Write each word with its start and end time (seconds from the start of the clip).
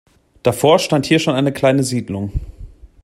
Davor 0.41 0.79
stand 0.79 1.05
hier 1.05 1.19
schon 1.19 1.35
eine 1.35 1.53
kleine 1.53 1.83
Siedlung. 1.83 2.33